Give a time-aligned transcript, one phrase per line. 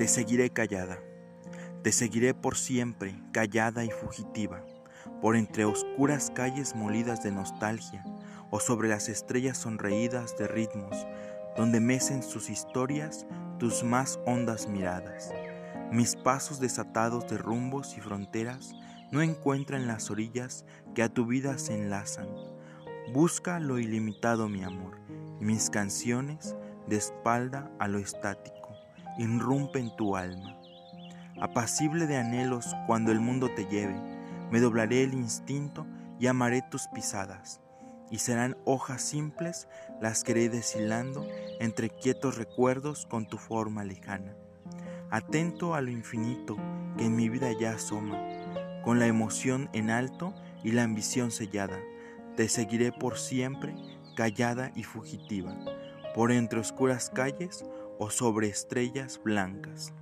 [0.00, 0.98] Te seguiré callada,
[1.82, 4.64] te seguiré por siempre, callada y fugitiva,
[5.20, 8.02] por entre oscuras calles molidas de nostalgia,
[8.50, 11.06] o sobre las estrellas sonreídas de ritmos,
[11.54, 13.26] donde mecen sus historias
[13.58, 15.34] tus más hondas miradas.
[15.92, 18.72] Mis pasos desatados de rumbos y fronteras
[19.12, 22.26] no encuentran las orillas que a tu vida se enlazan.
[23.12, 24.98] Busca lo ilimitado, mi amor,
[25.40, 26.56] mis canciones,
[26.88, 28.59] de espalda a lo estático,
[29.20, 30.56] irrumpen tu alma.
[31.40, 34.00] Apacible de anhelos cuando el mundo te lleve,
[34.50, 35.86] me doblaré el instinto
[36.18, 37.60] y amaré tus pisadas,
[38.10, 39.68] y serán hojas simples
[40.00, 41.26] las que iré deshilando
[41.60, 44.34] entre quietos recuerdos con tu forma lejana.
[45.10, 46.56] Atento a lo infinito
[46.96, 48.18] que en mi vida ya asoma,
[48.84, 50.34] con la emoción en alto
[50.64, 51.78] y la ambición sellada,
[52.36, 53.74] te seguiré por siempre,
[54.16, 55.54] callada y fugitiva,
[56.14, 57.64] por entre oscuras calles
[58.00, 59.92] o sobre estrellas blancas.